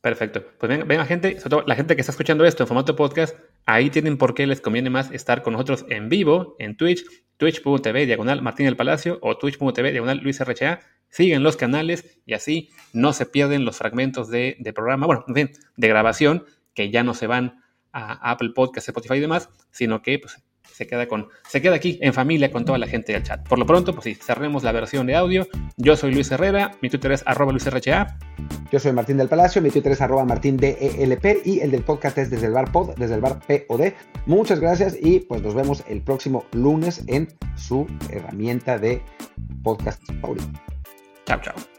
[0.00, 0.44] Perfecto.
[0.58, 3.36] Pues venga, venga, gente, sobre todo la gente que está escuchando esto en formato podcast,
[3.64, 7.04] ahí tienen por qué les conviene más estar con nosotros en vivo, en Twitch,
[7.36, 10.80] twitch.tv diagonal Martín del Palacio o twitch.tv diagonal Luis RHA.
[11.08, 15.50] Siguen los canales y así no se pierden los fragmentos de, programa, bueno, en fin,
[15.76, 20.18] de grabación que ya no se van a Apple Podcast, Spotify y demás, sino que
[20.18, 20.42] pues,
[20.76, 23.48] se queda, con, se queda aquí en familia con toda la gente del chat.
[23.48, 25.48] Por lo pronto, pues sí, cerremos la versión de audio.
[25.78, 28.18] Yo soy Luis Herrera, mi Twitter es arroba luisrha.
[28.70, 32.18] Yo soy Martín del Palacio, mi Twitter es arroba martín e y el del podcast
[32.18, 33.92] es desde el bar pod, desde el bar POD.
[34.26, 39.00] Muchas gracias y pues nos vemos el próximo lunes en su herramienta de
[39.62, 40.46] podcast favorito.
[41.24, 41.75] Chao, chao.